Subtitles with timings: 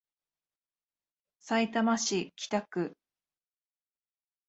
[1.41, 2.97] さいたま市北区